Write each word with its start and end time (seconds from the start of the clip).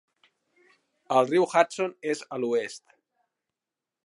El 1.17 1.29
riu 1.33 1.45
Hudson 1.51 1.95
és 2.15 2.25
a 2.37 2.41
l'oest. 2.45 2.85